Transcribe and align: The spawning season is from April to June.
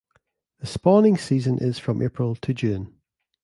The 0.57 0.65
spawning 0.65 1.15
season 1.15 1.59
is 1.59 1.77
from 1.77 2.01
April 2.01 2.33
to 2.33 2.53
June. 2.55 2.91